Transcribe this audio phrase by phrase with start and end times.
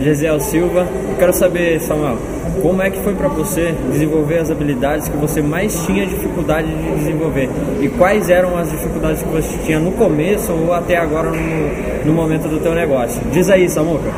[0.00, 0.86] Gesiel Silva.
[1.10, 2.18] Eu quero saber, Samuel,
[2.62, 6.94] como é que foi para você desenvolver as habilidades que você mais tinha dificuldade de
[6.96, 7.48] desenvolver?
[7.80, 12.12] E quais eram as dificuldades que você tinha no começo ou até agora no, no
[12.12, 13.20] momento do teu negócio?
[13.30, 14.10] Diz aí, Samuca.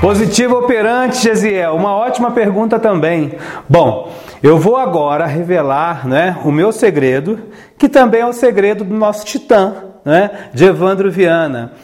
[0.00, 1.76] Positivo operante, Gesiel.
[1.76, 3.34] Uma ótima pergunta também.
[3.68, 4.12] Bom,
[4.42, 7.38] eu vou agora revelar né, o meu segredo,
[7.78, 11.74] que também é o segredo do nosso titã, né, de Evandro Viana.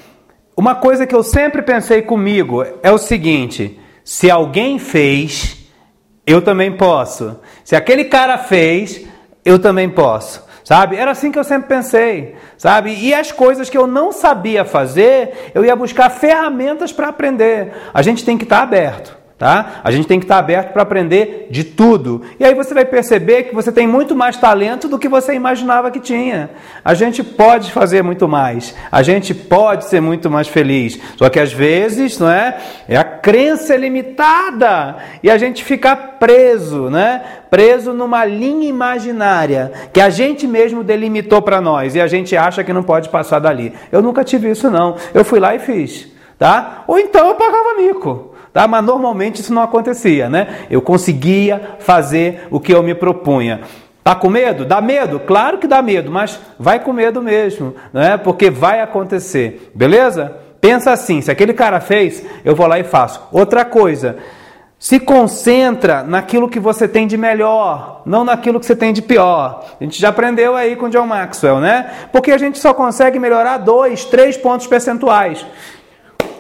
[0.57, 5.69] Uma coisa que eu sempre pensei comigo é o seguinte: se alguém fez,
[6.27, 7.39] eu também posso.
[7.63, 9.07] Se aquele cara fez,
[9.45, 10.49] eu também posso.
[10.65, 10.97] Sabe?
[10.97, 12.93] Era assim que eu sempre pensei, sabe?
[12.93, 17.73] E as coisas que eu não sabia fazer, eu ia buscar ferramentas para aprender.
[17.95, 19.81] A gente tem que estar tá aberto tá?
[19.85, 22.23] A gente tem que estar aberto para aprender de tudo.
[22.41, 25.93] E aí você vai perceber que você tem muito mais talento do que você imaginava
[25.93, 26.51] que tinha.
[26.85, 28.75] A gente pode fazer muito mais.
[28.91, 30.99] A gente pode ser muito mais feliz.
[31.17, 32.59] Só que às vezes, não é?
[32.89, 37.23] É a crença limitada e a gente fica preso, né?
[37.49, 42.65] Preso numa linha imaginária que a gente mesmo delimitou para nós e a gente acha
[42.65, 43.73] que não pode passar dali.
[43.93, 44.97] Eu nunca tive isso não.
[45.15, 46.83] Eu fui lá e fiz, tá?
[46.89, 48.37] Ou então eu pagava mico.
[48.59, 48.67] Tá?
[48.67, 50.67] Mas normalmente isso não acontecia, né?
[50.69, 53.61] Eu conseguia fazer o que eu me propunha.
[54.03, 54.65] Tá com medo?
[54.65, 55.21] Dá medo?
[55.21, 58.17] Claro que dá medo, mas vai com medo mesmo, né?
[58.17, 60.39] Porque vai acontecer, beleza?
[60.61, 63.23] Pensa assim: se aquele cara fez, eu vou lá e faço.
[63.31, 64.17] Outra coisa,
[64.77, 69.67] se concentra naquilo que você tem de melhor, não naquilo que você tem de pior.
[69.81, 71.93] A gente já aprendeu aí com John Maxwell, né?
[72.11, 75.47] Porque a gente só consegue melhorar dois, três pontos percentuais.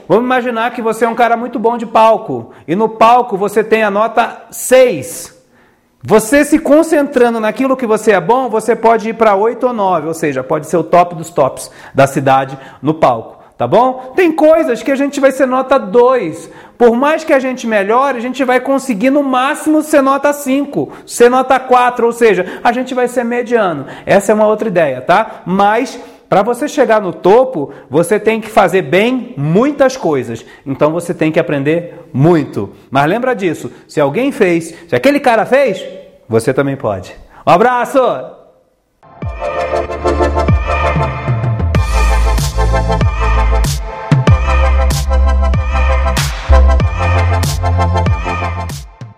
[0.08, 3.62] Vamos imaginar que você é um cara muito bom de palco e no palco você
[3.62, 5.36] tem a nota 6.
[6.02, 10.08] Você se concentrando naquilo que você é bom, você pode ir para 8 ou 9,
[10.08, 13.36] ou seja, pode ser o top dos tops da cidade no palco.
[13.58, 14.12] Tá bom?
[14.14, 16.48] Tem coisas que a gente vai ser nota 2.
[16.78, 20.90] Por mais que a gente melhore, a gente vai conseguir no máximo ser nota 5,
[21.04, 23.84] ser nota 4, ou seja, a gente vai ser mediano.
[24.06, 25.42] Essa é uma outra ideia, tá?
[25.44, 30.44] Mas para você chegar no topo, você tem que fazer bem muitas coisas.
[30.66, 32.70] Então você tem que aprender muito.
[32.90, 35.84] Mas lembra disso: se alguém fez, se aquele cara fez,
[36.28, 37.14] você também pode.
[37.46, 38.37] Um abraço!